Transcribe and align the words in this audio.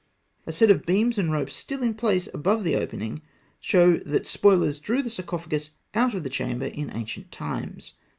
A 0.47 0.51
set 0.51 0.71
of 0.71 0.83
beams 0.83 1.19
and 1.19 1.31
ropes 1.31 1.53
still 1.53 1.83
in 1.83 1.93
place 1.93 2.27
above 2.33 2.63
the 2.63 2.75
opening 2.75 3.21
show 3.59 3.97
that 3.97 4.23
the 4.23 4.27
spoilers 4.27 4.79
drew 4.79 5.03
the 5.03 5.11
sarcophagus 5.11 5.69
out 5.93 6.15
of 6.15 6.23
the 6.23 6.27
chamber 6.31 6.65
in 6.65 6.89
ancient 6.91 7.31
times. 7.31 7.93